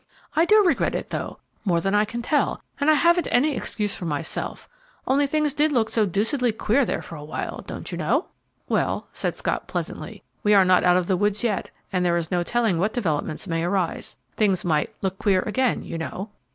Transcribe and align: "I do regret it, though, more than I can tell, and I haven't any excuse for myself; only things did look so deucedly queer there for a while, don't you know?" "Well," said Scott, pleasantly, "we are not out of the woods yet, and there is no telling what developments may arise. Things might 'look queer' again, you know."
"I 0.35 0.45
do 0.45 0.65
regret 0.65 0.95
it, 0.95 1.11
though, 1.11 1.37
more 1.63 1.79
than 1.79 1.93
I 1.93 2.05
can 2.05 2.23
tell, 2.23 2.59
and 2.79 2.89
I 2.89 2.95
haven't 2.95 3.27
any 3.29 3.55
excuse 3.55 3.95
for 3.95 4.05
myself; 4.05 4.67
only 5.05 5.27
things 5.27 5.53
did 5.53 5.71
look 5.71 5.91
so 5.91 6.07
deucedly 6.07 6.51
queer 6.53 6.85
there 6.85 7.03
for 7.03 7.15
a 7.15 7.23
while, 7.23 7.61
don't 7.67 7.91
you 7.91 7.99
know?" 7.99 8.25
"Well," 8.67 9.09
said 9.13 9.35
Scott, 9.35 9.67
pleasantly, 9.67 10.23
"we 10.41 10.55
are 10.55 10.65
not 10.65 10.83
out 10.83 10.97
of 10.97 11.05
the 11.05 11.17
woods 11.17 11.43
yet, 11.43 11.69
and 11.93 12.03
there 12.03 12.17
is 12.17 12.31
no 12.31 12.41
telling 12.41 12.79
what 12.79 12.93
developments 12.93 13.45
may 13.47 13.63
arise. 13.63 14.17
Things 14.35 14.65
might 14.65 14.91
'look 15.03 15.19
queer' 15.19 15.43
again, 15.43 15.83
you 15.83 15.99
know." 15.99 16.31